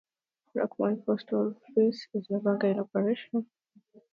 Ruckman's 0.57 1.03
post 1.05 1.31
office 1.31 2.07
is 2.15 2.27
no 2.31 2.39
longer 2.39 2.65
in 2.69 2.79
operation. 2.79 3.45